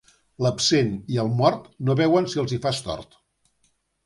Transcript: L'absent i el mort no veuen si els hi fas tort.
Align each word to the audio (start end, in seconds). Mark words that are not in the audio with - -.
L'absent 0.43 0.87
i 1.15 1.19
el 1.23 1.29
mort 1.41 1.67
no 1.91 1.97
veuen 2.01 2.29
si 2.33 2.43
els 2.45 2.57
hi 2.57 2.61
fas 2.65 2.81
tort. 2.89 3.15